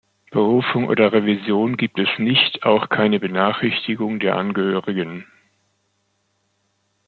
Berufung 0.31 0.87
oder 0.87 1.13
Revision 1.13 1.77
gibt 1.77 1.99
es 1.99 2.07
nicht, 2.17 2.63
auch 2.63 2.89
keine 2.89 3.19
Benachrichtigung 3.19 4.19
der 4.19 4.35
Angehörigen“. 4.35 5.27